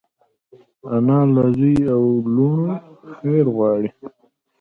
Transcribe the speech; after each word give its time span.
انا 0.95 1.19
له 1.33 1.43
زوی 1.57 1.77
او 1.95 2.03
لوڼو 2.35 2.73
خیر 3.15 3.45
غواړي 3.55 3.87